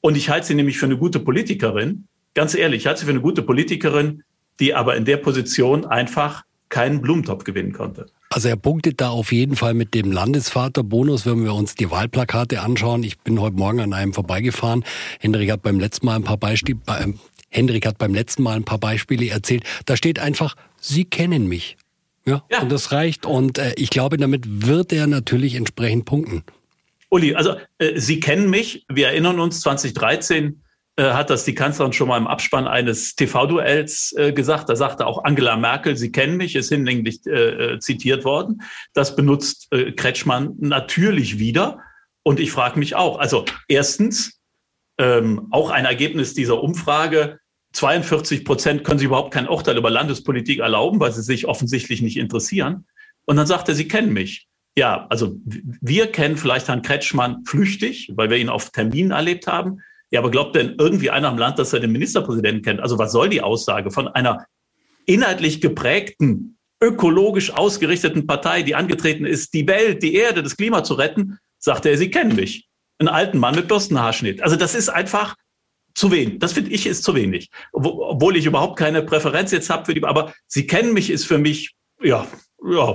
[0.00, 2.06] Und ich halte sie nämlich für eine gute Politikerin.
[2.34, 4.22] Ganz ehrlich, ich halte sie für eine gute Politikerin,
[4.60, 8.06] die aber in der Position einfach keinen Blumentopf gewinnen konnte.
[8.30, 12.60] Also er punktet da auf jeden Fall mit dem Landesvaterbonus, wenn wir uns die Wahlplakate
[12.60, 13.02] anschauen.
[13.02, 14.84] Ich bin heute Morgen an einem vorbeigefahren.
[15.18, 17.12] Hendrik hat beim letzten Mal ein paar Beispiele, äh,
[17.48, 19.64] Hendrik hat beim letzten Mal ein paar Beispiele erzählt.
[19.86, 21.76] Da steht einfach, Sie kennen mich.
[22.26, 22.60] Ja, ja.
[22.60, 23.24] und das reicht.
[23.24, 26.42] Und äh, ich glaube, damit wird er natürlich entsprechend punkten.
[27.10, 28.84] Uli, also äh, Sie kennen mich.
[28.88, 30.62] Wir erinnern uns, 2013
[30.96, 34.68] äh, hat das die Kanzlerin schon mal im Abspann eines TV-Duells äh, gesagt.
[34.68, 38.62] Da sagte auch Angela Merkel, Sie kennen mich, ist hinlänglich äh, äh, zitiert worden.
[38.94, 41.80] Das benutzt äh, Kretschmann natürlich wieder.
[42.24, 44.40] Und ich frage mich auch, also erstens,
[44.98, 47.38] ähm, auch ein Ergebnis dieser Umfrage,
[47.72, 52.16] 42 Prozent können sich überhaupt kein Urteil über Landespolitik erlauben, weil sie sich offensichtlich nicht
[52.16, 52.86] interessieren.
[53.24, 54.47] Und dann sagt er, Sie kennen mich.
[54.78, 59.82] Ja, also wir kennen vielleicht Herrn Kretschmann flüchtig, weil wir ihn auf Terminen erlebt haben.
[60.12, 62.78] Ja, aber glaubt denn irgendwie einer im Land, dass er den Ministerpräsidenten kennt?
[62.78, 64.46] Also was soll die Aussage von einer
[65.04, 70.94] inhaltlich geprägten, ökologisch ausgerichteten Partei, die angetreten ist, die Welt, die Erde, das Klima zu
[70.94, 72.68] retten, sagt er, Sie kennen mich.
[73.00, 74.44] Einen alten Mann mit Bürstenhaarschnitt.
[74.44, 75.34] Also das ist einfach
[75.96, 76.38] zu wenig.
[76.38, 77.50] Das finde ich ist zu wenig.
[77.72, 81.38] Obwohl ich überhaupt keine Präferenz jetzt habe für die, aber Sie kennen mich ist für
[81.38, 82.28] mich, ja,
[82.64, 82.94] ja,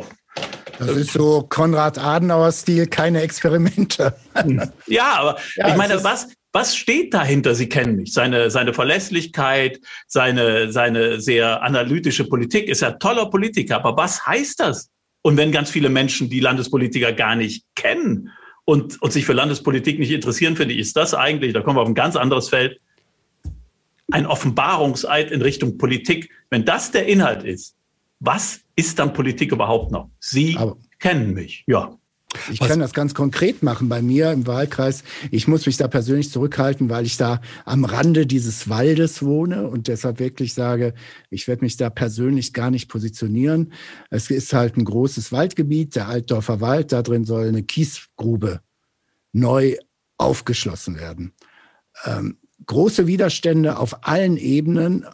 [0.79, 4.15] das ist so Konrad Adenauer-Stil, keine Experimente.
[4.87, 7.55] ja, aber ja, ich meine, was, was steht dahinter?
[7.55, 8.13] Sie kennen mich.
[8.13, 13.77] Seine, seine Verlässlichkeit, seine, seine sehr analytische Politik ist ja toller Politiker.
[13.77, 14.89] Aber was heißt das?
[15.23, 18.29] Und wenn ganz viele Menschen die Landespolitiker gar nicht kennen
[18.65, 21.81] und, und sich für Landespolitik nicht interessieren, finde ich, ist das eigentlich, da kommen wir
[21.81, 22.79] auf ein ganz anderes Feld,
[24.11, 26.29] ein Offenbarungseid in Richtung Politik.
[26.49, 27.75] Wenn das der Inhalt ist,
[28.19, 30.09] was ist dann Politik überhaupt noch?
[30.19, 31.97] Sie Aber kennen mich, ja.
[32.51, 32.67] Ich Was?
[32.67, 35.03] kann das ganz konkret machen bei mir im Wahlkreis.
[35.29, 39.87] Ich muss mich da persönlich zurückhalten, weil ich da am Rande dieses Waldes wohne und
[39.87, 40.93] deshalb wirklich sage,
[41.29, 43.71] ich werde mich da persönlich gar nicht positionieren.
[44.09, 46.91] Es ist halt ein großes Waldgebiet, der Altdorfer Wald.
[46.91, 48.61] Da drin soll eine Kiesgrube
[49.31, 49.75] neu
[50.17, 51.33] aufgeschlossen werden.
[52.05, 55.05] Ähm, große Widerstände auf allen Ebenen.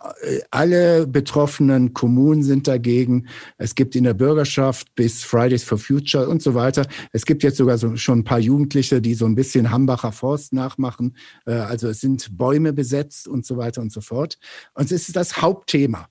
[0.51, 3.27] Alle betroffenen Kommunen sind dagegen.
[3.57, 6.85] Es gibt in der Bürgerschaft bis Fridays for Future und so weiter.
[7.12, 10.53] Es gibt jetzt sogar so, schon ein paar Jugendliche, die so ein bisschen Hambacher Forst
[10.53, 11.15] nachmachen.
[11.45, 14.38] Äh, also es sind Bäume besetzt und so weiter und so fort.
[14.73, 16.07] Und es ist das Hauptthema.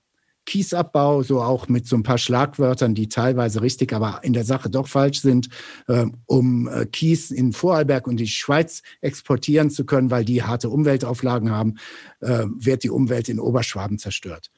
[0.49, 4.71] Kiesabbau, so auch mit so ein paar Schlagwörtern, die teilweise richtig, aber in der Sache
[4.71, 5.47] doch falsch sind,
[5.87, 10.71] äh, um äh, Kies in Vorarlberg und die Schweiz exportieren zu können, weil die harte
[10.71, 11.75] Umweltauflagen haben,
[12.21, 14.49] äh, wird die Umwelt in Oberschwaben zerstört.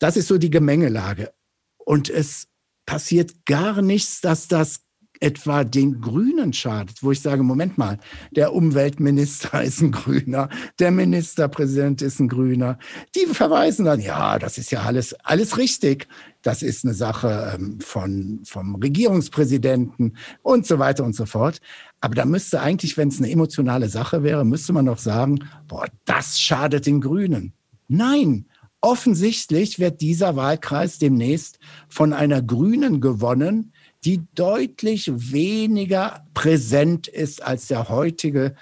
[0.00, 1.32] Das ist so die Gemengelage.
[1.78, 2.48] Und es
[2.84, 4.85] passiert gar nichts, dass das
[5.20, 7.98] etwa den Grünen schadet, wo ich sage, Moment mal,
[8.30, 10.48] der Umweltminister ist ein Grüner,
[10.78, 12.78] der Ministerpräsident ist ein Grüner.
[13.14, 16.08] Die verweisen dann, ja, das ist ja alles, alles richtig.
[16.42, 21.60] Das ist eine Sache ähm, von, vom Regierungspräsidenten und so weiter und so fort.
[22.00, 25.86] Aber da müsste eigentlich, wenn es eine emotionale Sache wäre, müsste man doch sagen, boah,
[26.04, 27.52] das schadet den Grünen.
[27.88, 28.46] Nein,
[28.80, 33.72] offensichtlich wird dieser Wahlkreis demnächst von einer Grünen gewonnen,
[34.06, 38.54] die deutlich weniger präsent ist als der heutige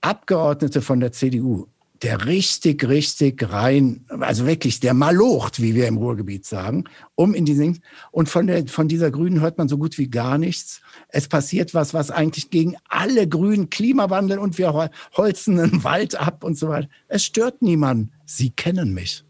[0.00, 1.68] Abgeordnete von der CDU,
[2.02, 7.44] der richtig, richtig rein, also wirklich der malocht, wie wir im Ruhrgebiet sagen, um in
[7.44, 10.80] diesen, und von der, von dieser Grünen hört man so gut wie gar nichts.
[11.06, 16.42] Es passiert was, was eigentlich gegen alle Grünen Klimawandel und wir holzen einen Wald ab
[16.42, 16.88] und so weiter.
[17.06, 18.10] Es stört niemanden.
[18.26, 19.24] Sie kennen mich.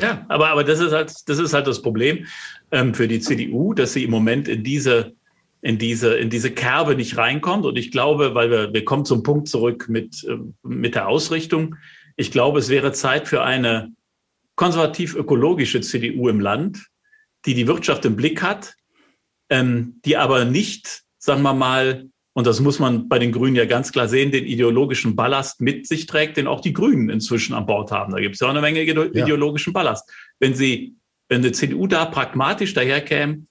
[0.00, 2.26] Ja, aber, aber das, ist halt, das ist halt das Problem
[2.72, 5.14] ähm, für die CDU, dass sie im Moment in diese,
[5.60, 7.64] in diese, in diese Kerbe nicht reinkommt.
[7.64, 11.76] Und ich glaube, weil wir, wir kommen zum Punkt zurück mit, äh, mit der Ausrichtung.
[12.16, 13.92] Ich glaube, es wäre Zeit für eine
[14.56, 16.86] konservativ-ökologische CDU im Land,
[17.46, 18.74] die die Wirtschaft im Blick hat,
[19.50, 23.66] ähm, die aber nicht, sagen wir mal, und das muss man bei den Grünen ja
[23.66, 27.66] ganz klar sehen, den ideologischen Ballast mit sich trägt, den auch die Grünen inzwischen an
[27.66, 28.12] Bord haben.
[28.12, 30.10] Da gibt es ja auch eine Menge ideologischen Ballast.
[30.38, 30.96] Wenn sie,
[31.32, 33.46] wenn die CDU da pragmatisch daherkäme,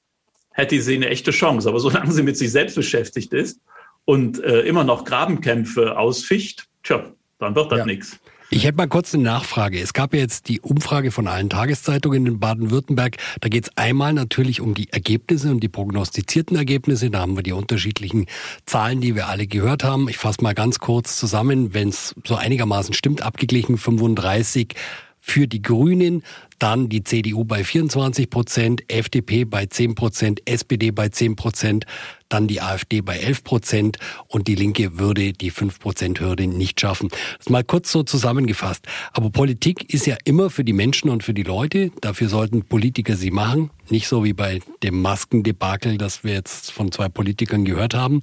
[0.52, 1.68] hätte sie eine echte Chance.
[1.68, 3.60] Aber solange sie mit sich selbst beschäftigt ist
[4.06, 7.86] und äh, immer noch Grabenkämpfe ausficht, tja, dann wird das ja.
[7.86, 8.20] nichts.
[8.52, 9.80] Ich hätte mal kurz eine Nachfrage.
[9.80, 13.16] Es gab ja jetzt die Umfrage von allen Tageszeitungen in Baden-Württemberg.
[13.40, 17.10] Da geht es einmal natürlich um die Ergebnisse und die prognostizierten Ergebnisse.
[17.10, 18.28] Da haben wir die unterschiedlichen
[18.68, 20.08] Zahlen, die wir alle gehört haben.
[20.08, 24.76] Ich fasse mal ganz kurz zusammen, wenn es so einigermaßen stimmt, abgeglichen 35
[25.22, 26.24] für die Grünen,
[26.60, 31.86] dann die CDU bei 24 Prozent, FDP bei 10 Prozent, SPD bei 10 Prozent,
[32.28, 36.80] dann die AfD bei 11 Prozent und die Linke würde die 5 Prozent Hürde nicht
[36.82, 37.10] schaffen.
[37.38, 38.86] Das mal kurz so zusammengefasst.
[39.14, 41.92] Aber Politik ist ja immer für die Menschen und für die Leute.
[42.02, 43.70] Dafür sollten Politiker sie machen.
[43.90, 48.22] Nicht so wie bei dem Maskendebakel, das wir jetzt von zwei Politikern gehört haben.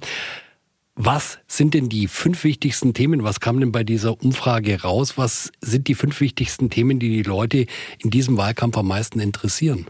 [1.01, 3.23] Was sind denn die fünf wichtigsten Themen?
[3.23, 5.17] Was kam denn bei dieser Umfrage raus?
[5.17, 7.67] Was sind die fünf wichtigsten Themen, die die Leute
[7.99, 9.87] in diesem Wahlkampf am meisten interessieren?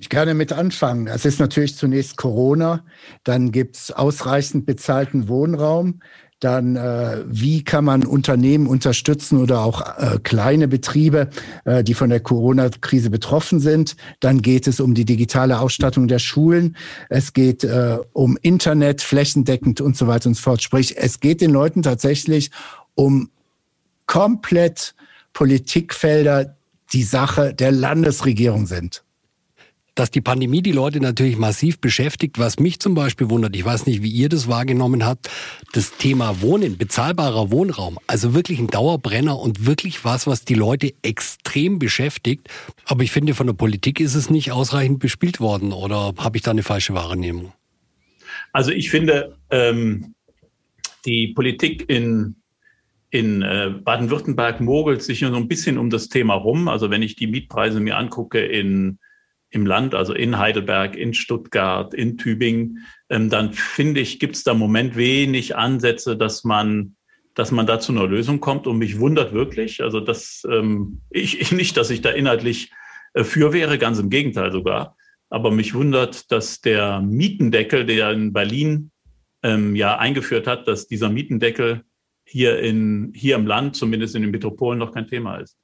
[0.00, 1.08] Ich gerne mit anfangen.
[1.08, 2.86] Es ist natürlich zunächst Corona,
[3.22, 6.00] dann gibt es ausreichend bezahlten Wohnraum,
[6.40, 11.30] dann äh, wie kann man Unternehmen unterstützen oder auch äh, kleine Betriebe,
[11.64, 13.96] äh, die von der Corona-Krise betroffen sind.
[14.20, 16.76] Dann geht es um die digitale Ausstattung der Schulen.
[17.08, 20.62] Es geht äh, um Internet flächendeckend und so weiter und so fort.
[20.62, 22.50] Sprich, es geht den Leuten tatsächlich
[22.94, 23.30] um
[24.06, 24.94] komplett
[25.32, 26.56] Politikfelder,
[26.92, 29.03] die Sache der Landesregierung sind
[29.94, 32.38] dass die Pandemie die Leute natürlich massiv beschäftigt.
[32.38, 35.30] Was mich zum Beispiel wundert, ich weiß nicht, wie ihr das wahrgenommen habt,
[35.72, 37.98] das Thema Wohnen, bezahlbarer Wohnraum.
[38.06, 42.48] Also wirklich ein Dauerbrenner und wirklich was, was die Leute extrem beschäftigt.
[42.86, 46.42] Aber ich finde, von der Politik ist es nicht ausreichend bespielt worden oder habe ich
[46.42, 47.52] da eine falsche Wahrnehmung?
[48.52, 50.14] Also ich finde, ähm,
[51.04, 52.36] die Politik in
[53.10, 56.66] in äh, Baden-Württemberg mogelt sich nur so ein bisschen um das Thema rum.
[56.66, 58.98] Also wenn ich die Mietpreise mir angucke in
[59.54, 64.44] im Land, also in Heidelberg, in Stuttgart, in Tübingen, ähm, dann finde ich, gibt es
[64.44, 66.96] da im Moment wenig Ansätze, dass man,
[67.34, 68.66] dass man da zu einer Lösung kommt.
[68.66, 72.72] Und mich wundert wirklich, also dass ähm, ich, ich nicht, dass ich da inhaltlich
[73.14, 74.96] äh, für wäre, ganz im Gegenteil sogar.
[75.30, 78.90] Aber mich wundert, dass der Mietendeckel, der in Berlin
[79.42, 81.82] ähm, ja eingeführt hat, dass dieser Mietendeckel
[82.24, 85.58] hier in hier im Land, zumindest in den Metropolen, noch kein Thema ist.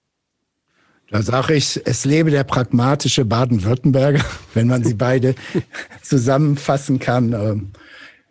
[1.10, 5.34] Da sage ich, es lebe der pragmatische Baden-Württemberger, wenn man sie beide
[6.02, 7.32] zusammenfassen kann.
[7.32, 7.72] Ähm,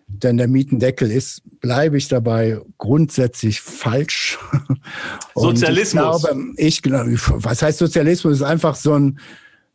[0.07, 4.39] denn der Mietendeckel ist, bleibe ich dabei, grundsätzlich falsch.
[5.35, 6.25] Sozialismus.
[6.55, 8.37] Ich glaube, ich, was heißt Sozialismus?
[8.37, 9.19] Ist einfach so ein,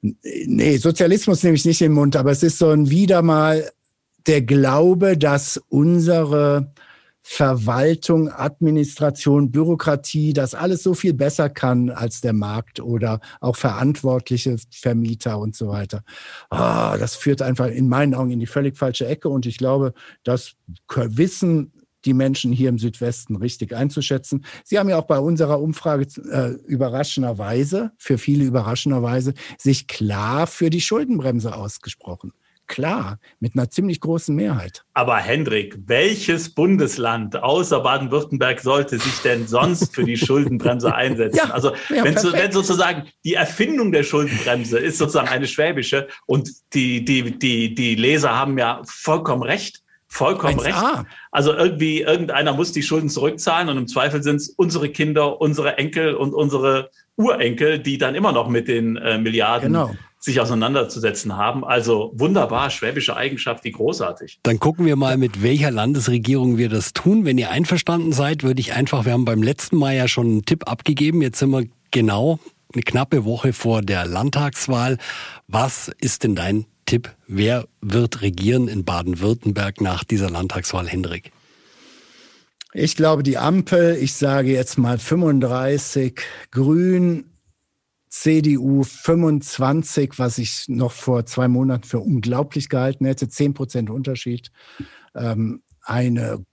[0.03, 3.71] nee, Sozialismus nehme ich nicht in den Mund, aber es ist so ein wieder mal
[4.27, 6.73] der Glaube, dass unsere
[7.27, 14.59] Verwaltung, Administration, Bürokratie, das alles so viel besser kann als der Markt oder auch verantwortliche
[14.71, 16.05] Vermieter und so weiter.
[16.51, 19.95] Ah, das führt einfach in meinen Augen in die völlig falsche Ecke und ich glaube,
[20.23, 20.57] das
[20.95, 21.73] wissen
[22.05, 24.45] die Menschen hier im Südwesten richtig einzuschätzen.
[24.63, 30.69] Sie haben ja auch bei unserer Umfrage äh, überraschenderweise, für viele überraschenderweise, sich klar für
[30.69, 32.33] die Schuldenbremse ausgesprochen
[32.67, 34.85] klar, mit einer ziemlich großen Mehrheit.
[34.95, 41.37] Aber Hendrik, welches Bundesland außer Baden-Württemberg sollte sich denn sonst für die Schuldenbremse einsetzen?
[41.37, 46.51] Ja, also ja, wenn, wenn, sozusagen die Erfindung der Schuldenbremse ist sozusagen eine schwäbische und
[46.73, 49.83] die, die, die, die Leser haben ja vollkommen recht.
[50.07, 50.65] Vollkommen 1A.
[50.65, 51.07] recht.
[51.33, 55.77] Also irgendwie, irgendeiner muss die Schulden zurückzahlen und im Zweifel sind es unsere Kinder, unsere
[55.79, 59.93] Enkel und unsere Urenkel, die dann immer noch mit den äh, Milliarden genau
[60.25, 61.65] sich auseinanderzusetzen haben.
[61.65, 64.39] Also wunderbar, schwäbische Eigenschaft, die großartig.
[64.43, 67.27] Dann gucken wir mal, mit welcher Landesregierung wir das tun.
[67.27, 70.45] Wenn ihr einverstanden seid, würde ich einfach, wir haben beim letzten Mal ja schon einen
[70.45, 72.39] Tipp abgegeben, jetzt sind wir genau
[72.73, 74.97] eine knappe Woche vor der Landtagswahl.
[75.47, 77.15] Was ist denn dein Tipp?
[77.27, 81.33] Wer wird regieren in Baden-Württemberg nach dieser Landtagswahl, Hendrik?
[82.73, 86.19] Ich glaube, die Ampel, ich sage jetzt mal 35
[86.51, 87.27] Grün,
[88.15, 94.53] CDU 25, was ich noch vor zwei Monaten für unglaublich gehalten hätte, 10 Prozent Unterschied.
[95.17, 96.45] Ähm, eine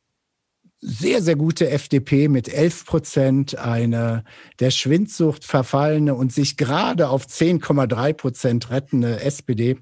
[0.80, 4.24] sehr, sehr gute FDP mit 11 Prozent, eine
[4.60, 9.78] der Schwindsucht verfallene und sich gerade auf 10,3 Prozent rettende SPD.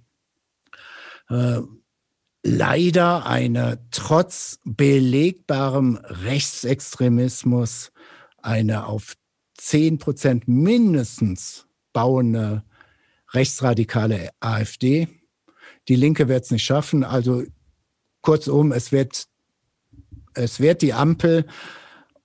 [1.29, 1.61] Äh,
[2.43, 7.93] leider eine trotz belegbarem Rechtsextremismus
[8.37, 9.15] eine auf
[9.55, 12.63] 10 Prozent mindestens bauende
[13.33, 15.07] rechtsradikale AfD.
[15.87, 17.03] Die Linke wird es nicht schaffen.
[17.03, 17.43] Also
[18.21, 19.25] kurzum, es wird,
[20.33, 21.45] es wird die Ampel,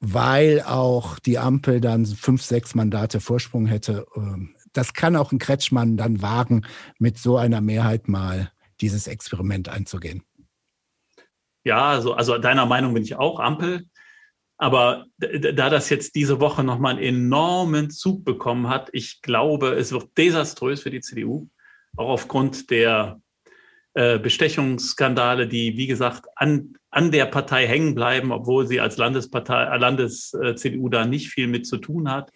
[0.00, 4.06] weil auch die Ampel dann fünf, sechs Mandate Vorsprung hätte.
[4.16, 6.66] Ähm, das kann auch ein Kretschmann dann wagen,
[6.98, 8.50] mit so einer Mehrheit mal
[8.80, 10.22] dieses Experiment einzugehen.
[11.64, 13.86] Ja, also, also deiner Meinung bin ich auch Ampel.
[14.56, 19.92] Aber da das jetzt diese Woche nochmal einen enormen Zug bekommen hat, ich glaube, es
[19.92, 21.48] wird desaströs für die CDU,
[21.96, 23.20] auch aufgrund der
[23.94, 29.64] äh, Bestechungsskandale, die, wie gesagt, an, an der Partei hängen bleiben, obwohl sie als Landespartei,
[29.64, 32.30] äh, Landes-CDU äh, da nicht viel mit zu tun hat.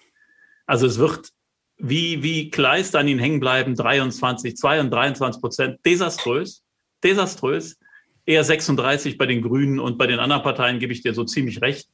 [0.67, 1.31] Also es wird
[1.79, 6.65] wie, wie Kleist an ihnen hängen bleiben, 23, 22, 23 Prozent, desaströs,
[7.03, 7.79] desaströs.
[8.27, 11.63] Eher 36 bei den Grünen und bei den anderen Parteien gebe ich dir so ziemlich
[11.63, 11.89] recht.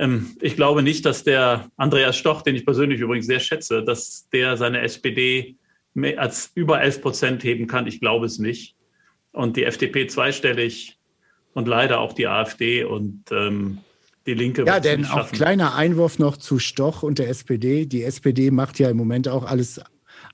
[0.00, 4.28] Ähm, ich glaube nicht, dass der Andreas Stoch, den ich persönlich übrigens sehr schätze, dass
[4.32, 5.56] der seine SPD
[6.16, 7.86] als über 11 Prozent heben kann.
[7.86, 8.76] Ich glaube es nicht.
[9.32, 10.98] Und die FDP zweistellig
[11.52, 13.78] und leider auch die AfD und ähm,
[14.26, 14.64] die Linke.
[14.64, 17.84] Ja, denn auch kleiner Einwurf noch zu Stoch und der SPD.
[17.84, 19.80] Die SPD macht ja im Moment auch alles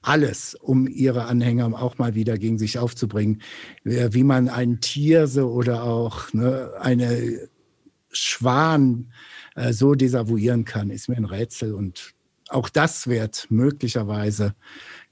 [0.02, 3.42] alles, um ihre Anhänger auch mal wieder gegen sich aufzubringen.
[3.82, 7.48] Wie man ein Tier so oder auch ne, eine
[8.12, 9.10] Schwan
[9.56, 11.74] äh, so desavouieren kann, ist mir ein Rätsel.
[11.74, 12.14] Und
[12.48, 14.54] auch das wird möglicherweise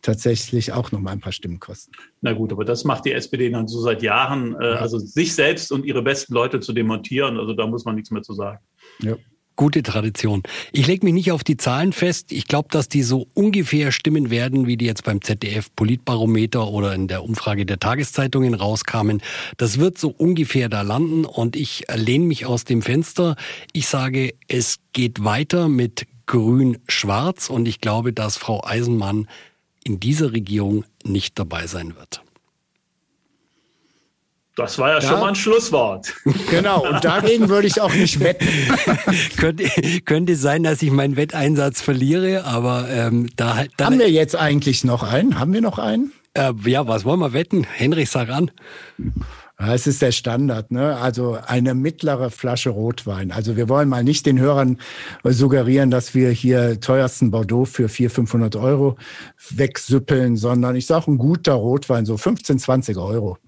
[0.03, 1.93] tatsächlich auch noch mal ein paar Stimmen kosten.
[2.21, 5.73] Na gut, aber das macht die SPD dann so seit Jahren, äh, also sich selbst
[5.73, 7.39] und ihre besten Leute zu demontieren.
[7.39, 8.61] Also da muss man nichts mehr zu sagen.
[9.01, 9.17] Ja.
[9.57, 10.43] Gute Tradition.
[10.73, 12.33] Ich lege mich nicht auf die Zahlen fest.
[12.33, 16.93] Ich glaube, dass die so ungefähr stimmen werden, wie die jetzt beim ZDF Politbarometer oder
[16.93, 19.23] in der Umfrage der Tageszeitungen rauskamen.
[19.57, 23.37] Das wird so ungefähr da landen und ich lehne mich aus dem Fenster.
[23.73, 29.29] Ich sage, es geht weiter mit Grün-Schwarz und ich glaube, dass Frau Eisenmann
[29.85, 32.23] in dieser Regierung nicht dabei sein wird.
[34.57, 36.15] Das war ja, ja, schon mal ein Schlusswort.
[36.51, 38.47] Genau, und dagegen würde ich auch nicht wetten.
[39.37, 39.65] könnte,
[40.05, 44.85] könnte sein, dass ich meinen Wetteinsatz verliere, aber ähm, da, da Haben wir jetzt eigentlich
[44.85, 45.39] noch einen?
[45.41, 46.13] Haben wir noch einen?
[46.35, 47.65] Äh, ja, was wollen wir wetten?
[47.65, 48.51] Henrich, sag an.
[49.57, 50.97] Es ist der Standard, ne?
[50.97, 53.31] Also eine mittlere Flasche Rotwein.
[53.31, 54.79] Also wir wollen mal nicht den Hörern
[55.23, 58.97] suggerieren, dass wir hier teuersten Bordeaux für 400, 500 Euro
[59.51, 63.39] wegsüppeln, sondern ich sage ein guter Rotwein, so 15, 20 Euro.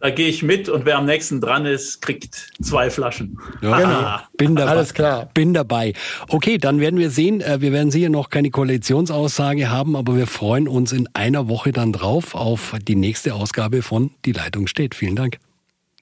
[0.00, 3.38] Da gehe ich mit und wer am nächsten dran ist, kriegt zwei Flaschen.
[3.60, 4.18] Ja, genau.
[4.38, 4.70] Bin dabei.
[4.70, 5.28] Alles klar.
[5.34, 5.92] Bin dabei.
[6.28, 7.42] Okay, dann werden wir sehen.
[7.42, 11.72] Äh, wir werden sicher noch keine Koalitionsaussage haben, aber wir freuen uns in einer Woche
[11.72, 14.94] dann drauf auf die nächste Ausgabe von Die Leitung steht.
[14.94, 15.38] Vielen Dank.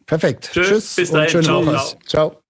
[0.07, 0.51] Perfekt.
[0.53, 0.69] Tschüss.
[0.69, 1.25] Tschüss bis dahin.
[1.25, 1.99] Und schöne Ciao.
[2.07, 2.43] Ciao.